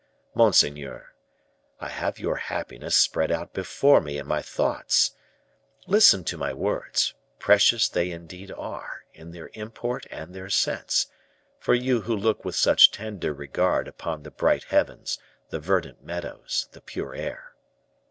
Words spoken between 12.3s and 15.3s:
with such tender regard upon the bright heavens,